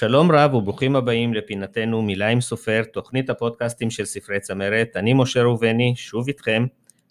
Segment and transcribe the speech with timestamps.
[0.00, 4.96] שלום רב וברוכים הבאים לפינתנו מילה עם סופר, תוכנית הפודקאסטים של ספרי צמרת.
[4.96, 6.66] אני משה ראובני, שוב איתכם,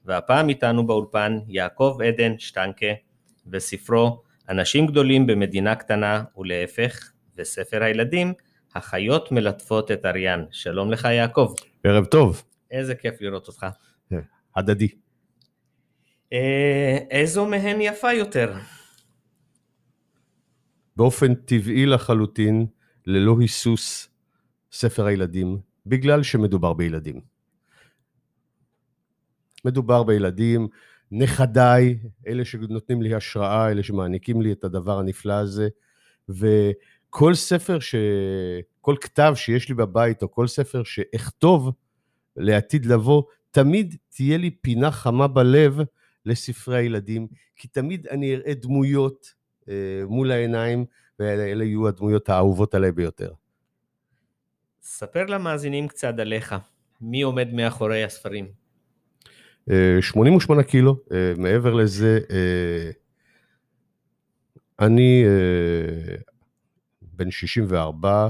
[0.05, 2.87] והפעם איתנו באולפן יעקב עדן שטנקה
[3.47, 8.33] וספרו אנשים גדולים במדינה קטנה ולהפך, וספר הילדים
[8.75, 10.43] החיות מלטפות את אריאן.
[10.51, 11.53] שלום לך יעקב.
[11.83, 12.43] ערב טוב.
[12.71, 13.65] איזה כיף לראות אותך.
[14.55, 14.87] הדדי.
[16.33, 18.53] אה, איזו מהן יפה יותר?
[20.95, 22.65] באופן טבעי לחלוטין,
[23.09, 24.09] ללא היסוס,
[24.71, 27.21] ספר הילדים, בגלל שמדובר בילדים.
[29.65, 30.67] מדובר בילדים,
[31.11, 35.67] נכדיי, אלה שנותנים לי השראה, אלה שמעניקים לי את הדבר הנפלא הזה,
[36.29, 37.95] וכל ספר, ש...
[38.81, 41.71] כל כתב שיש לי בבית, או כל ספר שאכתוב
[42.37, 45.79] לעתיד לבוא, תמיד תהיה לי פינה חמה בלב
[46.25, 49.33] לספרי הילדים, כי תמיד אני אראה דמויות
[49.69, 49.73] אה,
[50.07, 50.85] מול העיניים,
[51.19, 53.31] ואלה יהיו הדמויות האהובות עליי ביותר.
[54.81, 56.55] ספר למאזינים קצת עליך,
[57.01, 58.45] מי עומד מאחורי הספרים?
[60.01, 62.91] 88 אה, קילו, אה, מעבר לזה, אה,
[64.79, 65.23] אני
[67.01, 68.29] בן 64,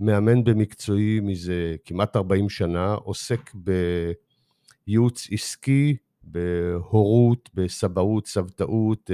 [0.00, 3.50] מאמן במקצועי מזה כמעט 40 שנה, עוסק
[4.86, 9.10] בייעוץ עסקי, בהורות, בסבאות, סבתאות,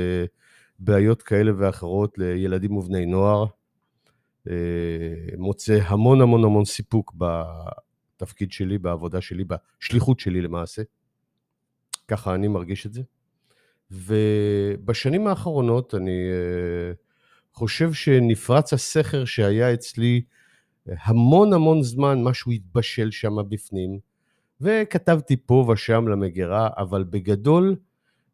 [0.80, 3.46] בעיות כאלה ואחרות לילדים ובני נוער.
[5.38, 10.82] מוצא המון המון המון סיפוק בתפקיד שלי, בעבודה שלי, בשליחות שלי למעשה.
[12.08, 13.02] ככה אני מרגיש את זה.
[13.90, 16.30] ובשנים האחרונות אני
[17.52, 20.22] חושב שנפרץ הסכר שהיה אצלי
[20.86, 23.98] המון המון זמן, משהו התבשל שם בפנים,
[24.60, 27.76] וכתבתי פה ושם למגירה, אבל בגדול,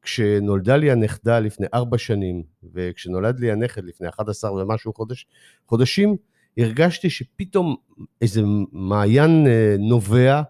[0.07, 2.43] כשנולדה לי הנכדה לפני ארבע שנים,
[2.75, 5.27] וכשנולד לי הנכד לפני 11 ומשהו חודש,
[5.67, 6.17] חודשים,
[6.59, 7.77] הרגשתי שפתאום
[8.21, 10.43] איזה מעיין אה, נובע,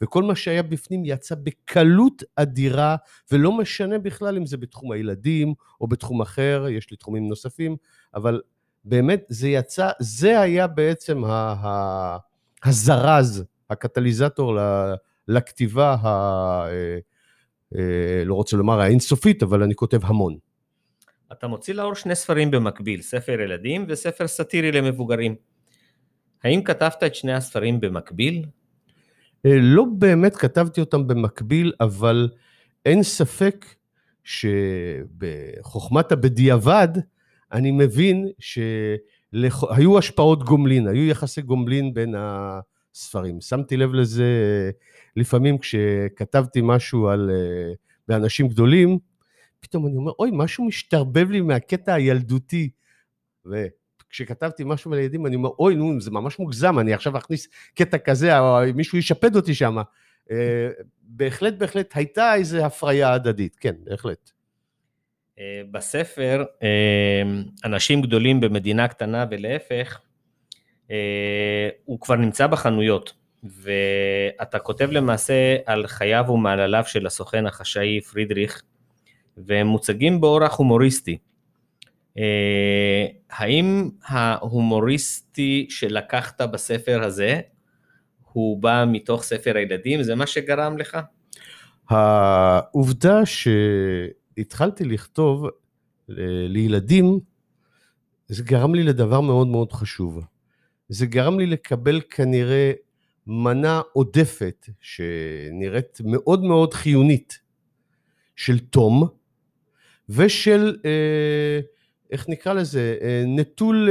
[0.00, 2.96] וכל מה שהיה בפנים יצא בקלות אדירה,
[3.32, 7.76] ולא משנה בכלל אם זה בתחום הילדים או בתחום אחר, יש לי תחומים נוספים,
[8.14, 8.40] אבל
[8.84, 12.16] באמת זה יצא, זה היה בעצם ה, ה,
[12.64, 14.58] הזרז, הקטליזטור
[15.28, 16.08] לכתיבה, ה,
[16.68, 16.98] אה,
[18.24, 20.36] לא רוצה לומר האינסופית, אבל אני כותב המון.
[21.32, 25.34] אתה מוציא לאור שני ספרים במקביל, ספר ילדים וספר סאטירי למבוגרים.
[26.44, 28.44] האם כתבת את שני הספרים במקביל?
[29.46, 32.28] אה, לא באמת כתבתי אותם במקביל, אבל
[32.86, 33.66] אין ספק
[34.24, 36.88] שבחוכמת הבדיעבד,
[37.52, 42.14] אני מבין שהיו השפעות גומלין, היו יחסי גומלין בין
[42.94, 43.40] הספרים.
[43.40, 44.24] שמתי לב לזה
[45.16, 47.30] לפעמים כשכתבתי משהו על,
[48.08, 48.98] באנשים גדולים,
[49.60, 52.70] פתאום אני אומר, אוי, משהו משתרבב לי מהקטע הילדותי.
[53.46, 57.98] וכשכתבתי משהו על ילדים, אני אומר, אוי, נו, זה ממש מוגזם, אני עכשיו אכניס קטע
[57.98, 59.76] כזה, או מישהו ישפד אותי שם.
[60.30, 60.68] אה,
[61.02, 64.30] בהחלט, בהחלט, הייתה איזו הפריה הדדית, כן, בהחלט.
[65.38, 67.22] אה, בספר, אה,
[67.64, 70.00] אנשים גדולים במדינה קטנה ולהפך,
[71.84, 73.12] הוא כבר נמצא בחנויות,
[73.44, 78.62] ואתה כותב למעשה על חייו ומעלליו של הסוכן החשאי פרידריך,
[79.36, 81.18] והם מוצגים באורח הומוריסטי.
[83.30, 87.40] האם ההומוריסטי שלקחת בספר הזה,
[88.32, 90.02] הוא בא מתוך ספר הילדים?
[90.02, 90.98] זה מה שגרם לך?
[91.88, 93.48] העובדה ש...
[94.38, 96.14] התחלתי לכתוב אה,
[96.48, 97.20] לילדים,
[98.28, 100.24] זה גרם לי לדבר מאוד מאוד חשוב.
[100.88, 102.72] זה גרם לי לקבל כנראה
[103.26, 107.38] מנה עודפת, שנראית מאוד מאוד חיונית,
[108.36, 109.08] של תום,
[110.08, 111.60] ושל, אה,
[112.10, 113.88] איך נקרא לזה, אה, נטול,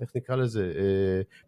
[0.00, 0.72] איך נקרא לזה,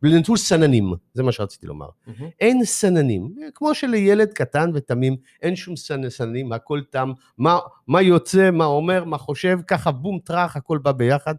[0.02, 1.88] אה, נטול סננים, זה מה שרציתי לומר.
[1.88, 2.24] Mm-hmm.
[2.40, 5.74] אין סננים, כמו שלילד קטן ותמים, אין שום
[6.08, 10.92] סננים, הכל תם, מה, מה יוצא, מה אומר, מה חושב, ככה בום טראח, הכל בא
[10.92, 11.34] ביחד.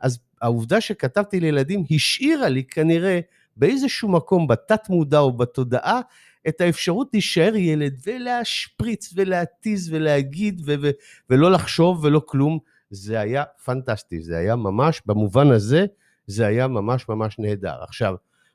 [0.00, 3.20] אז העובדה שכתבתי לילדים השאירה לי כנראה
[3.56, 6.00] באיזשהו מקום, בתת מודע או בתודעה,
[6.48, 10.90] את האפשרות להישאר ילד ולהשפריץ ולהתיז ולהגיד ו- ו-
[11.30, 12.58] ולא לחשוב ולא כלום.
[12.90, 15.86] זה היה פנטסטי, זה היה ממש, במובן הזה,
[16.26, 17.82] זה היה ממש ממש נהדר.
[17.82, 18.14] עכשיו,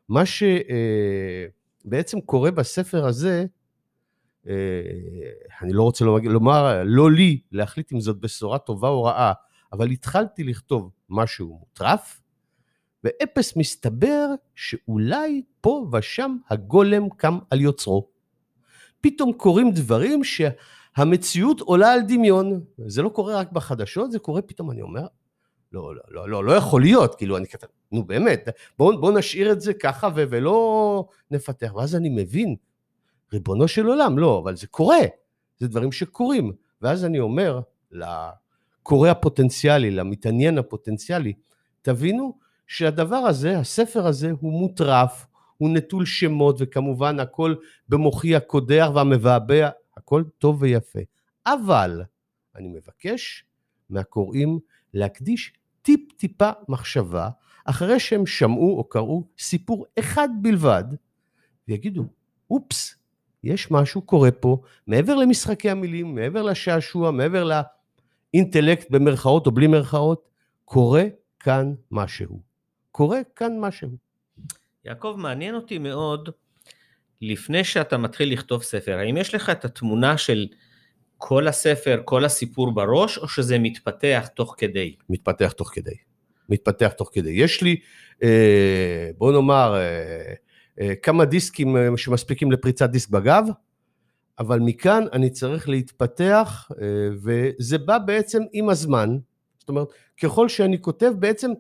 [0.09, 3.45] מה שבעצם אה, קורה בספר הזה,
[4.47, 4.53] אה,
[5.61, 9.33] אני לא רוצה לומר, לא לי להחליט אם זאת בשורה טובה או רעה,
[9.73, 12.21] אבל התחלתי לכתוב משהו מוטרף,
[13.03, 18.07] ואפס מסתבר שאולי פה ושם הגולם קם על יוצרו.
[19.01, 22.63] פתאום קורים דברים שהמציאות עולה על דמיון.
[22.87, 25.07] זה לא קורה רק בחדשות, זה קורה פתאום, אני אומר,
[25.71, 29.51] לא, לא, לא, לא, לא יכול להיות, כאילו, אני כתב, נו באמת, בואו בוא נשאיר
[29.51, 31.73] את זה ככה ו- ולא נפתח.
[31.75, 32.55] ואז אני מבין,
[33.33, 34.99] ריבונו של עולם, לא, אבל זה קורה,
[35.59, 36.51] זה דברים שקורים.
[36.81, 37.59] ואז אני אומר
[38.81, 41.33] לקורא הפוטנציאלי, למתעניין הפוטנציאלי,
[41.81, 42.37] תבינו
[42.67, 45.25] שהדבר הזה, הספר הזה, הוא מוטרף,
[45.57, 47.55] הוא נטול שמות, וכמובן הכל
[47.89, 50.99] במוחי הקודח והמבעבע, הכל טוב ויפה.
[51.45, 52.01] אבל
[52.55, 53.45] אני מבקש
[53.89, 54.59] מהקוראים
[54.93, 57.29] להקדיש טיפ-טיפה מחשבה,
[57.65, 60.83] אחרי שהם שמעו או קראו סיפור אחד בלבד,
[61.67, 62.05] ויגידו,
[62.51, 62.95] אופס,
[63.43, 67.43] יש משהו קורה פה, מעבר למשחקי המילים, מעבר לשעשוע, מעבר
[68.33, 70.29] לאינטלקט במרכאות או בלי מרכאות,
[70.65, 71.03] קורה
[71.39, 72.41] כאן משהו.
[72.91, 73.89] קורה כאן משהו.
[74.85, 76.29] יעקב, מעניין אותי מאוד,
[77.21, 80.47] לפני שאתה מתחיל לכתוב ספר, האם יש לך את התמונה של
[81.17, 84.95] כל הספר, כל הסיפור בראש, או שזה מתפתח תוך כדי?
[85.09, 85.95] מתפתח תוך כדי.
[86.49, 87.29] מתפתח תוך כדי.
[87.29, 87.79] יש לי,
[88.23, 90.33] אה, בוא נאמר, אה,
[90.81, 93.47] אה, כמה דיסקים שמספיקים לפריצת דיסק בגב,
[94.39, 96.71] אבל מכאן אני צריך להתפתח,
[97.23, 99.17] וזה בא בעצם עם הזמן.
[99.59, 99.87] זאת אומרת,
[100.23, 101.51] ככל שאני כותב, בעצם,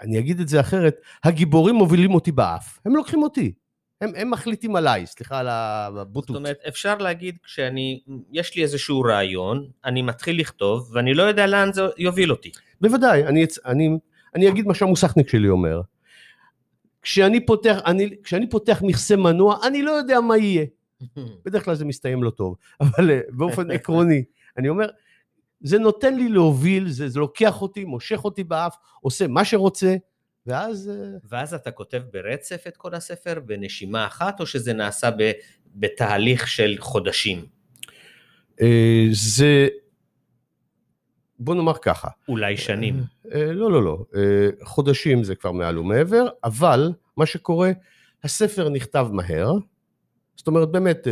[0.00, 3.52] אני אגיד את זה אחרת, הגיבורים מובילים אותי באף, הם לוקחים אותי.
[4.00, 6.28] הם, הם מחליטים עליי, סליחה על הבוטות.
[6.28, 8.00] זאת אומרת, אפשר להגיד, כשאני,
[8.32, 12.50] יש לי איזשהו רעיון, אני מתחיל לכתוב, ואני לא יודע לאן זה יוביל אותי.
[12.80, 13.98] בוודאי, אני, אני,
[14.34, 15.80] אני אגיד מה שהמוסכניק שלי אומר.
[17.02, 20.64] כשאני פותח, אני, כשאני פותח מכסה מנוע, אני לא יודע מה יהיה.
[21.44, 24.24] בדרך כלל זה מסתיים לא טוב, אבל אה, באופן עקרוני,
[24.58, 24.88] אני אומר,
[25.60, 29.96] זה נותן לי להוביל, זה, זה לוקח אותי, מושך אותי באף, עושה מה שרוצה,
[30.46, 30.90] ואז...
[30.90, 35.32] אה, ואז אתה כותב ברצף את כל הספר בנשימה אחת, או שזה נעשה ב,
[35.74, 37.46] בתהליך של חודשים?
[38.60, 39.68] אה, זה...
[41.38, 42.08] בוא נאמר ככה.
[42.28, 43.02] אולי שנים.
[43.34, 44.04] לא, לא, לא.
[44.64, 47.70] חודשים זה כבר מעל ומעבר, אבל מה שקורה,
[48.24, 49.52] הספר נכתב מהר,
[50.36, 51.06] זאת אומרת באמת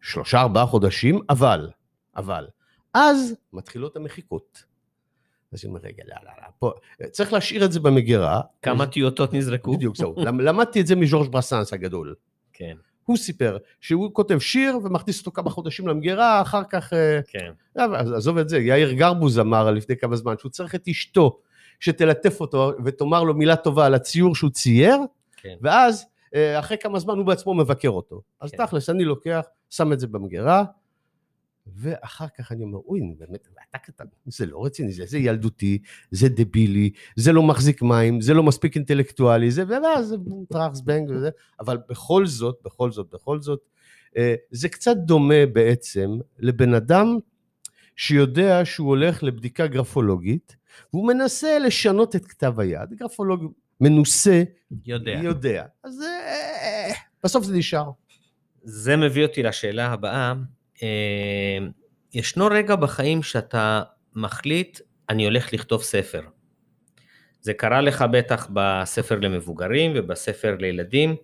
[0.00, 1.70] שלושה, ארבעה חודשים, אבל,
[2.16, 2.46] אבל,
[2.94, 4.64] אז מתחילות המחיקות.
[5.52, 6.72] אז היא אומרת, רגע, לא, לא, לא, פה,
[7.10, 8.40] צריך להשאיר את זה במגירה.
[8.62, 9.76] כמה טיוטות נזרקו?
[9.76, 10.14] בדיוק, זהו.
[10.38, 12.14] למדתי את זה מז'ורג' ברסנס הגדול.
[12.52, 12.76] כן.
[13.04, 16.92] הוא סיפר שהוא כותב שיר ומכניס אותו כמה חודשים למגירה, אחר כך...
[16.92, 17.52] אה, כן.
[18.14, 21.38] עזוב את זה, יאיר גרבוז אמר לפני כמה זמן שהוא צריך את אשתו
[21.80, 24.96] שתלטף אותו ותאמר לו מילה טובה על הציור שהוא צייר,
[25.36, 25.54] כן.
[25.62, 26.06] ואז אה,
[26.58, 28.22] אחרי כמה זמן הוא בעצמו מבקר אותו.
[28.40, 28.66] אז כן.
[28.66, 30.64] תכלס, אני לוקח, שם את זה במגירה,
[31.66, 35.78] ואחר כך אני אומר, אוי, באמת, אתה קטן, זה לא רציני, זה, זה ילדותי,
[36.10, 40.16] זה דבילי, זה לא מחזיק מים, זה לא מספיק אינטלקטואלי, זה, ואז זה
[40.48, 41.30] טראח זבנג וזה,
[41.60, 43.60] אבל בכל זאת, בכל זאת, בכל זאת,
[44.16, 47.18] אה, זה קצת דומה בעצם לבן אדם
[47.96, 50.56] שיודע שהוא הולך לבדיקה גרפולוגית,
[50.92, 54.42] והוא מנסה לשנות את כתב היד, גרפולוג מנוסה,
[54.86, 55.20] יודע.
[55.22, 55.64] יודע.
[55.84, 56.92] אז אה,
[57.24, 57.90] בסוף זה נשאר.
[58.62, 60.34] זה מביא אותי לשאלה הבאה.
[60.82, 61.58] אה,
[62.14, 63.82] ישנו רגע בחיים שאתה
[64.14, 66.20] מחליט, אני הולך לכתוב ספר.
[67.40, 71.16] זה קרה לך בטח בספר למבוגרים ובספר לילדים.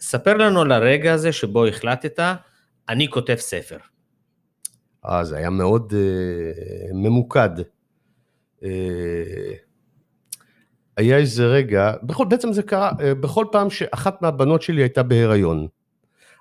[0.00, 2.20] ספר לנו על הרגע הזה שבו החלטת,
[2.88, 3.78] אני כותב ספר.
[5.06, 7.50] אה, זה היה מאוד uh, ממוקד.
[8.60, 8.64] Uh,
[10.96, 15.66] היה איזה רגע, בכל, בעצם זה קרה, uh, בכל פעם שאחת מהבנות שלי הייתה בהיריון.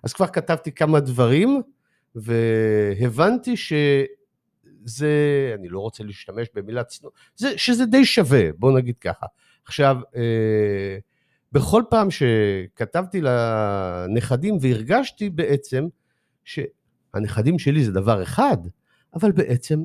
[0.04, 1.62] אז כבר כתבתי כמה דברים,
[2.16, 5.10] והבנתי שזה,
[5.60, 9.26] אני לא רוצה להשתמש במילה צנועה, שזה די שווה, בוא נגיד ככה.
[9.66, 10.98] עכשיו, אה,
[11.52, 15.88] בכל פעם שכתבתי לנכדים והרגשתי בעצם
[16.44, 18.58] שהנכדים שלי זה דבר אחד,
[19.14, 19.84] אבל בעצם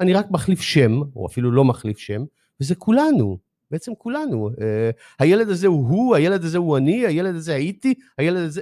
[0.00, 2.24] אני רק מחליף שם, או אפילו לא מחליף שם,
[2.60, 3.38] וזה כולנו,
[3.70, 4.50] בעצם כולנו.
[4.60, 8.60] אה, הילד הזה הוא הוא, הילד הזה הוא אני, הילד הזה הייתי, הילד הזה...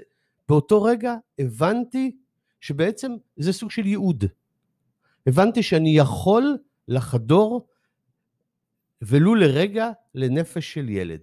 [0.48, 2.16] באותו רגע הבנתי
[2.60, 4.24] שבעצם זה סוג של ייעוד.
[5.26, 6.58] הבנתי שאני יכול
[6.88, 7.68] לחדור
[9.02, 11.20] ולו לרגע לנפש של ילד.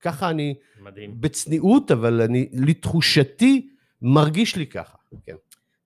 [0.00, 1.20] ככה אני, מדהים.
[1.20, 3.68] בצניעות, אבל אני, לתחושתי,
[4.02, 4.98] מרגיש לי ככה.
[5.26, 5.34] כן.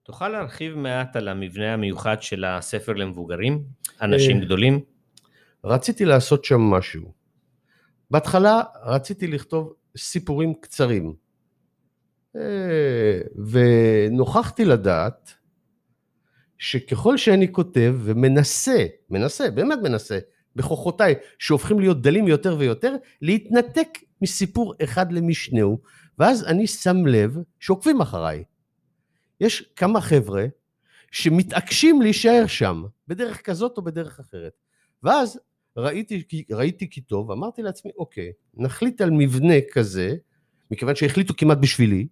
[0.03, 3.63] תוכל להרחיב מעט על המבנה המיוחד של הספר למבוגרים,
[4.01, 4.79] אנשים אה, גדולים?
[5.65, 7.11] רציתי לעשות שם משהו.
[8.11, 11.15] בהתחלה רציתי לכתוב סיפורים קצרים.
[12.35, 15.33] אה, ונוכחתי לדעת
[16.57, 20.19] שככל שאני כותב ומנסה, מנסה, באמת מנסה,
[20.55, 23.87] בכוחותיי, שהופכים להיות דלים יותר ויותר, להתנתק
[24.21, 25.81] מסיפור אחד למשנהו,
[26.19, 28.43] ואז אני שם לב שעוקבים אחריי.
[29.41, 30.45] יש כמה חבר'ה
[31.11, 34.53] שמתעקשים להישאר שם, בדרך כזאת או בדרך אחרת.
[35.03, 35.39] ואז
[35.77, 40.15] ראיתי, ראיתי כי טוב, אמרתי לעצמי, אוקיי, נחליט על מבנה כזה,
[40.71, 42.07] מכיוון שהחליטו כמעט בשבילי,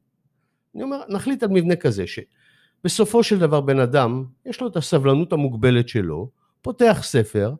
[0.75, 5.33] אני אומר, נחליט על מבנה כזה, שבסופו של דבר בן אדם, יש לו את הסבלנות
[5.33, 6.29] המוגבלת שלו,
[6.61, 7.53] פותח ספר,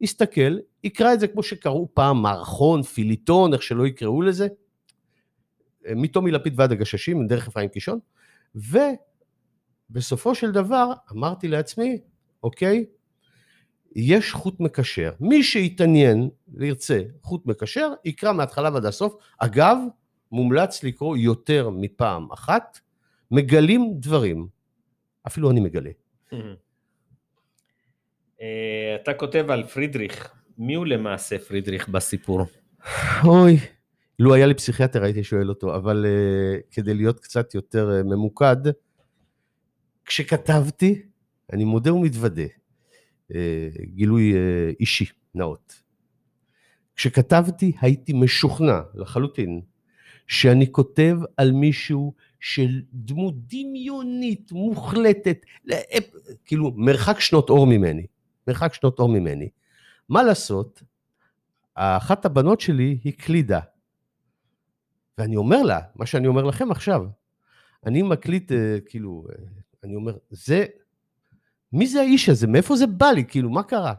[0.00, 4.48] יסתכל, יקרא את זה כמו שקראו פעם, מערכון, פיליטון, איך שלא יקראו לזה,
[5.90, 7.98] מטומי לפיד ועד הגששים, דרך אפרים קישון,
[9.90, 11.98] ובסופו של דבר אמרתי לעצמי,
[12.42, 12.84] אוקיי,
[13.94, 15.12] יש חוט מקשר.
[15.20, 19.14] מי שיתעניין וירצה חוט מקשר, יקרא מההתחלה ועד הסוף.
[19.38, 19.78] אגב,
[20.32, 22.80] מומלץ לקרוא יותר מפעם אחת,
[23.30, 24.48] מגלים דברים.
[25.26, 25.90] אפילו אני מגלה.
[28.40, 30.34] אה, אתה כותב על פרידריך.
[30.58, 32.46] מי הוא למעשה פרידריך בסיפור?
[33.24, 33.56] אוי,
[34.18, 38.56] לו היה לי פסיכיאטר הייתי שואל אותו, אבל uh, כדי להיות קצת יותר uh, ממוקד,
[40.04, 41.02] כשכתבתי,
[41.52, 42.42] אני מודה ומתוודה,
[43.94, 44.36] גילוי uh,
[44.80, 45.04] אישי,
[45.34, 45.82] נאות.
[46.96, 49.60] כשכתבתי הייתי משוכנע לחלוטין
[50.26, 55.46] שאני כותב על מישהו של דמות דמיונית, מוחלטת,
[56.44, 58.06] כאילו מרחק שנות אור ממני,
[58.48, 59.48] מרחק שנות אור ממני.
[60.08, 60.82] מה לעשות,
[61.74, 63.60] אחת הבנות שלי הקלידה
[65.18, 67.06] ואני אומר לה, מה שאני אומר לכם עכשיו,
[67.86, 69.44] אני מקליט, אה, כאילו, אה,
[69.84, 70.66] אני אומר, זה,
[71.74, 72.46] מי זה האיש הזה?
[72.46, 73.24] מאיפה זה בא לי?
[73.24, 73.94] כאילו, מה קרה?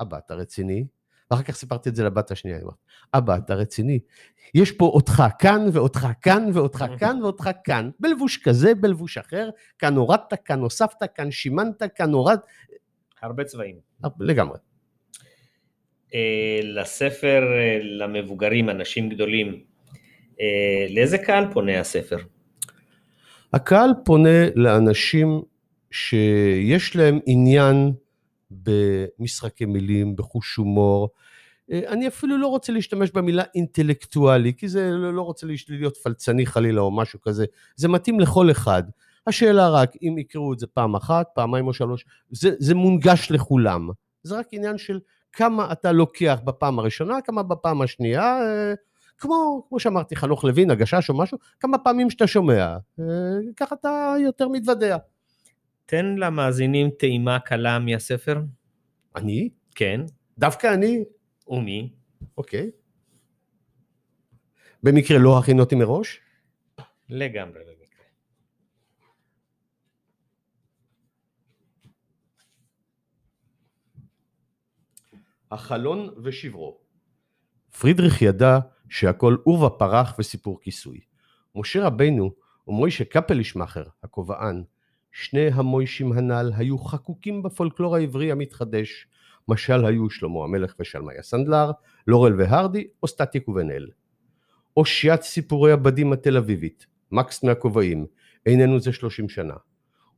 [0.00, 0.86] אבא, אתה רציני?
[1.30, 2.58] ואחר כך סיפרתי את זה לבת השנייה,
[3.14, 3.98] אבא, אתה רציני?
[4.54, 9.96] יש פה אותך כאן, ואותך כאן, ואותך כאן, ואותך כאן, בלבוש כזה, בלבוש אחר, כאן
[9.96, 12.38] הורדת, כאן הוספת, כאן שימנת, כאן הורד...
[13.22, 13.76] הרבה צבעים.
[14.20, 14.58] לגמרי.
[16.14, 17.44] אה, לספר
[17.82, 19.60] למבוגרים, אנשים גדולים,
[20.40, 22.18] אה, לאיזה קהל פונה הספר?
[23.52, 25.42] הקהל פונה לאנשים
[25.90, 27.92] שיש להם עניין
[28.50, 31.08] במשחקי מילים, בחוש הומור.
[31.72, 36.46] אה, אני אפילו לא רוצה להשתמש במילה אינטלקטואלי, כי זה לא, לא רוצה להיות פלצני
[36.46, 37.44] חלילה או משהו כזה.
[37.76, 38.82] זה מתאים לכל אחד.
[39.26, 43.88] השאלה רק, אם יקראו את זה פעם אחת, פעמיים או שלוש, זה, זה מונגש לכולם.
[44.22, 45.00] זה רק עניין של
[45.32, 48.74] כמה אתה לוקח בפעם הראשונה, כמה בפעם השנייה, אה,
[49.18, 53.04] כמו, כמו שאמרתי, חנוך לוין, הגשש או משהו, כמה פעמים שאתה שומע, אה,
[53.56, 54.96] ככה אתה יותר מתוודע.
[55.90, 58.40] תן למאזינים טעימה קלה מהספר.
[59.16, 59.50] אני?
[59.74, 60.00] כן.
[60.38, 61.04] דווקא אני?
[61.48, 61.92] ומי?
[62.38, 62.70] אוקיי.
[64.82, 66.20] במקרה לא הכין אותי מראש?
[67.08, 68.04] לגמרי במקרה.
[75.50, 76.80] החלון ושברו.
[77.80, 81.00] פרידריך ידע שהכל עורבא פרח וסיפור כיסוי.
[81.54, 82.34] משה רבנו
[82.66, 84.62] ומוישה קפלישמאכר, הכובען,
[85.12, 89.06] שני המוישים הנ"ל היו חקוקים בפולקלור העברי המתחדש,
[89.48, 91.70] משל היו שלמה המלך ושלמיה סנדלר,
[92.06, 93.86] לורל והרדי או סטטיק ובן אל.
[94.76, 98.06] אושיית סיפורי הבדים התל אביבית, מקס מהכובעים,
[98.46, 99.54] איננו זה שלושים שנה.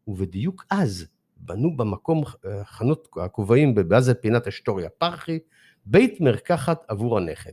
[0.06, 1.06] ובדיוק אז
[1.36, 5.38] בנו במקום אה, חנות הכובעים בבאזל פינת אשטוריה פרחי,
[5.86, 7.52] בית מרקחת עבור הנכד.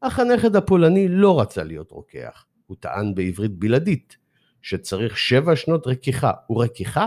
[0.00, 2.46] אך הנכד הפולני לא רצה להיות רוקח.
[2.66, 4.16] הוא טען בעברית בלעדית
[4.64, 7.06] שצריך שבע שנות רכיחה ורקיחה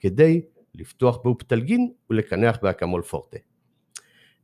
[0.00, 0.40] כדי
[0.74, 3.36] לפתוח באופטלגין ולקנח באקמול פורטה.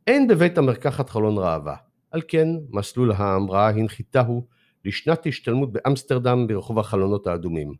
[0.07, 1.77] אין בבית המרקחת חלון ראווה,
[2.11, 4.47] על כן מסלול ההמראה הנחיתהו
[4.85, 7.75] לשנת השתלמות באמסטרדם ברחוב החלונות האדומים.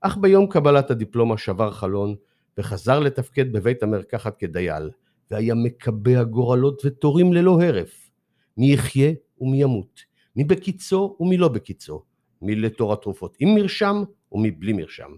[0.00, 2.14] אך ביום קבלת הדיפלומה שבר חלון
[2.58, 4.90] וחזר לתפקד בבית המרקחת כדייל,
[5.30, 8.10] והיה מקבע גורלות ותורים ללא הרף.
[8.56, 10.00] מי יחיה ומי ימות,
[10.36, 12.02] מי בקיצו ומי לא בקיצו,
[12.42, 14.02] מי לתור התרופות עם מרשם
[14.32, 15.10] ומי בלי מרשם.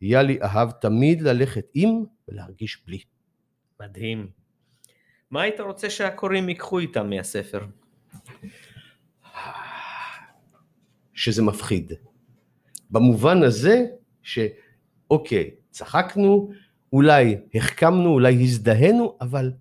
[0.00, 2.98] יאלי אהב תמיד ללכת עם ולהרגיש בלי.
[3.80, 4.30] מדהים.
[5.30, 7.66] מה היית רוצה שהקוראים ייקחו איתם מהספר?
[11.14, 11.92] שזה מפחיד.
[12.90, 13.86] במובן הזה
[14.22, 16.50] שאוקיי, צחקנו,
[16.92, 19.52] אולי החכמנו, אולי הזדהינו, אבל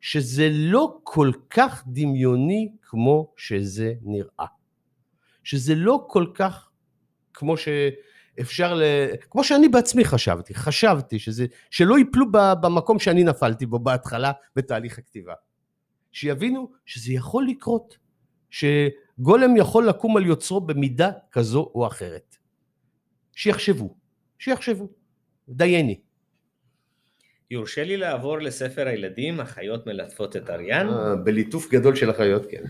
[0.00, 4.59] שזה לא כל כך דמיוני כמו שזה נראה.
[5.44, 6.70] שזה לא כל כך
[7.34, 8.82] כמו שאפשר ל...
[9.30, 15.34] כמו שאני בעצמי חשבתי, חשבתי שזה, שלא ייפלו במקום שאני נפלתי בו בהתחלה בתהליך הכתיבה.
[16.12, 17.98] שיבינו שזה יכול לקרות,
[18.50, 22.36] שגולם יכול לקום על יוצרו במידה כזו או אחרת.
[23.32, 23.96] שיחשבו,
[24.38, 24.88] שיחשבו,
[25.48, 26.00] דייני.
[27.50, 30.88] יורשה לי לעבור לספר הילדים, החיות מלטפות את אריאן?
[30.88, 32.62] אה, בליטוף גדול של החיות, כן.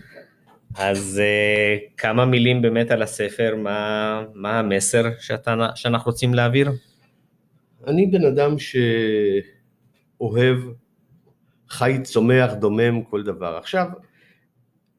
[0.75, 6.71] אז uh, כמה מילים באמת על הספר, מה, מה המסר שאתה, שאנחנו רוצים להעביר?
[7.87, 8.55] אני בן אדם
[10.19, 10.57] שאוהב
[11.69, 13.57] חי, צומח, דומם, כל דבר.
[13.57, 13.87] עכשיו,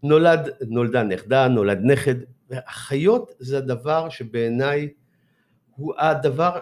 [0.02, 2.14] נולד, נולדה נכדה, נולד נכד,
[2.50, 4.88] והחיות זה הדבר שבעיניי
[5.76, 6.58] הוא הדבר,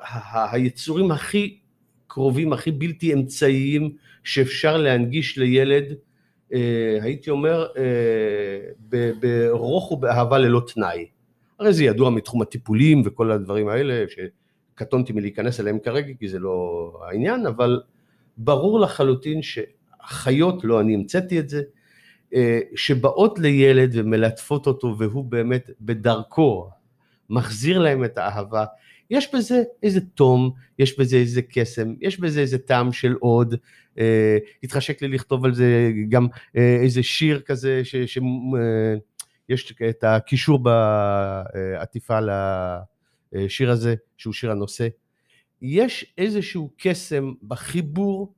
[0.52, 1.58] היצורים הכי
[2.06, 5.84] קרובים, הכי בלתי אמצעיים שאפשר להנגיש לילד,
[7.00, 11.06] הייתי אומר, אה, ברוך ובאהבה ללא תנאי.
[11.58, 16.92] הרי זה ידוע מתחום הטיפולים וכל הדברים האלה, שקטונתי מלהיכנס אליהם כרגע, כי זה לא
[17.08, 17.80] העניין, אבל
[18.36, 21.62] ברור לחלוטין שחיות, לא אני המצאתי את זה,
[22.34, 26.70] אה, שבאות לילד ומלטפות אותו והוא באמת בדרכו
[27.30, 28.64] מחזיר להם את האהבה,
[29.10, 33.54] יש בזה איזה תום, יש בזה איזה קסם, יש בזה איזה טעם של עוד,
[33.98, 36.26] אה, התחשק לי לכתוב על זה גם
[36.56, 38.18] אה, איזה שיר כזה, שיש
[39.82, 42.18] אה, את הקישור בעטיפה
[43.32, 44.88] לשיר הזה, שהוא שיר הנושא.
[45.62, 48.34] יש איזשהו קסם בחיבור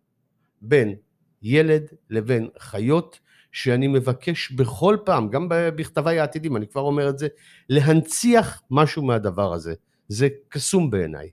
[0.63, 0.95] בין
[1.43, 3.21] ילד לבין חיות,
[3.53, 7.29] שאני מבקש בכל פעם, גם בכתביי העתידים, אני כבר אומר את זה,
[7.69, 9.75] להנציח משהו מהדבר הזה.
[10.09, 11.29] זה קסום בעיניי.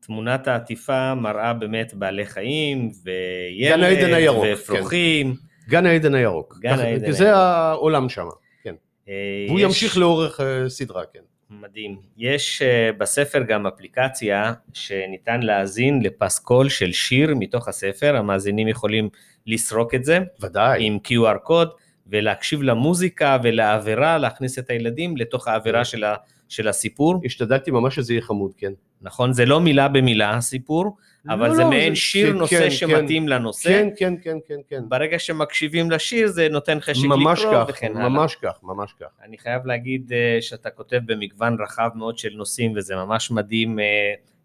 [0.00, 5.34] תמונת העטיפה מראה באמת בעלי חיים, וילד, ופרוחים.
[5.34, 5.70] כן.
[5.70, 6.58] גן העדן הירוק.
[6.60, 7.10] גן העדן הירוק.
[7.10, 8.26] זה העולם שם,
[8.62, 8.74] כן.
[9.08, 9.14] אה,
[9.48, 9.64] והוא יש...
[9.64, 11.20] ימשיך לאורך uh, סדרה, כן.
[11.50, 11.96] מדהים.
[12.16, 19.08] יש uh, בספר גם אפליקציה שניתן להאזין לפסקול של שיר מתוך הספר, המאזינים יכולים
[19.46, 20.18] לסרוק את זה.
[20.40, 20.86] ודאי.
[20.86, 21.68] עם QR קוד,
[22.06, 26.14] ולהקשיב למוזיקה ולעבירה, להכניס את הילדים לתוך העבירה של ה...
[26.54, 27.20] של הסיפור.
[27.24, 28.72] השתדלתי ממש שזה יהיה חמוד, כן.
[29.02, 30.96] נכון, זה לא מילה במילה הסיפור,
[31.28, 33.68] אבל לא, זה לא, מעין זה, שיר זה, נושא כן, שמתאים כן, לנושא.
[33.68, 34.82] כן, כן, כן, כן, כן.
[34.88, 38.08] ברגע שמקשיבים לשיר זה נותן חשק לקרוא כך, וכן הלאה.
[38.08, 39.06] ממש כך, ממש כך.
[39.24, 43.82] אני חייב להגיד uh, שאתה כותב במגוון רחב מאוד של נושאים, וזה ממש מדהים, uh,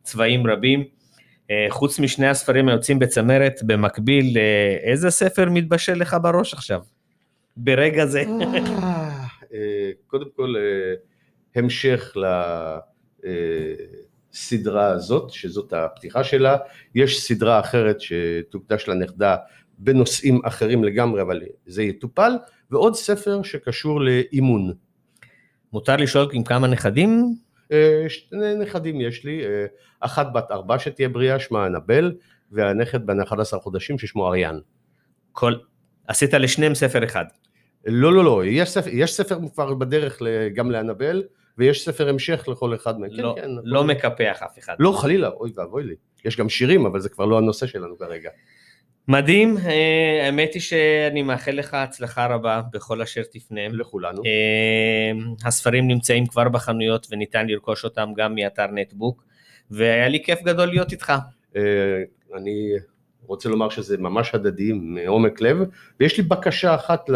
[0.04, 0.84] צבעים רבים.
[0.84, 4.40] Uh, חוץ משני הספרים היוצאים בצמרת, במקביל, uh,
[4.84, 6.82] איזה ספר מתבשל לך בראש עכשיו?
[7.58, 8.24] ברגע זה.
[10.08, 10.54] קודם כל,
[11.60, 12.14] המשך
[14.34, 16.58] לסדרה הזאת, שזאת הפתיחה שלה.
[16.96, 19.36] יש סדרה אחרת שתוקדש לנכדה
[19.78, 22.32] בנושאים אחרים לגמרי, אבל זה יטופל,
[22.72, 24.74] ועוד ספר שקשור לאימון.
[25.74, 27.36] מותר לשאול עם כמה נכדים?
[27.72, 29.66] אה, שני נכדים יש לי, אה,
[30.00, 32.16] אחת בת ארבע שתהיה בריאה, שמה אנבל,
[32.52, 34.60] והנכד בן 11 חודשים ששמו אריאן.
[35.32, 35.54] כל...
[36.08, 37.26] עשית לשניהם ספר אחד.
[37.86, 40.22] לא, לא, לא, יש ספר, יש ספר כבר בדרך
[40.54, 41.24] גם לאנבל,
[41.60, 43.10] ויש ספר המשך לכל אחד מהם.
[43.14, 44.76] לא, כן, כן, לא מקפח אף אחד.
[44.80, 45.96] לא, חלילה, אוי ואבוי לי.
[46.26, 48.30] יש גם שירים, אבל זה כבר לא הנושא שלנו כרגע.
[49.08, 53.68] מדהים, אה, האמת היא שאני מאחל לך הצלחה רבה בכל אשר תפנה.
[53.68, 54.22] לכולנו.
[54.26, 55.12] אה,
[55.48, 59.24] הספרים נמצאים כבר בחנויות וניתן לרכוש אותם גם מאתר נטבוק,
[59.72, 61.14] והיה לי כיף גדול להיות איתך.
[61.56, 61.62] אה,
[62.36, 62.72] אני
[63.26, 65.58] רוצה לומר שזה ממש הדדי מעומק לב,
[66.00, 67.10] ויש לי בקשה אחת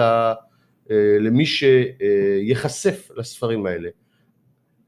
[1.19, 3.89] למי שייחשף לספרים האלה.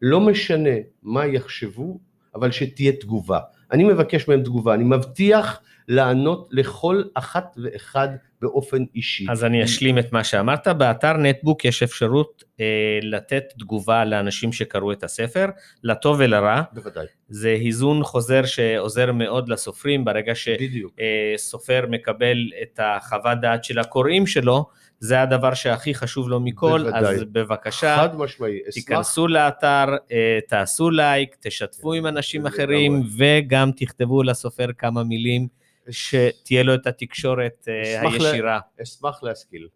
[0.01, 0.69] לא משנה
[1.03, 1.99] מה יחשבו,
[2.35, 3.39] אבל שתהיה תגובה.
[3.71, 8.09] אני מבקש מהם תגובה, אני מבטיח לענות לכל אחת ואחד
[8.45, 9.25] באופן אישי.
[9.29, 14.91] אז אני אשלים את מה שאמרת, באתר נטבוק יש אפשרות אה, לתת תגובה לאנשים שקראו
[14.91, 15.45] את הספר,
[15.83, 16.61] לטוב ולרע.
[16.73, 17.05] בוודאי.
[17.29, 24.27] זה היזון חוזר שעוזר מאוד לסופרים, ברגע שסופר אה, מקבל את החוות דעת של הקוראים
[24.27, 24.65] שלו,
[24.99, 27.15] זה הדבר שהכי חשוב לו מכל, בוודאי.
[27.15, 34.23] אז בבקשה, חד משמעי, תיכנסו לאתר, אה, תעשו לייק, תשתפו עם אנשים אחרים, וגם תכתבו
[34.23, 35.47] לסופר כמה מילים,
[35.89, 38.59] שתהיה לו את התקשורת אה, הישירה.
[38.83, 39.67] אשמח להשכיל.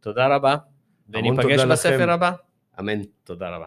[0.00, 0.56] תודה רבה,
[1.08, 2.32] וניפגש בספר הבא.
[2.80, 3.00] אמן.
[3.24, 3.66] תודה רבה.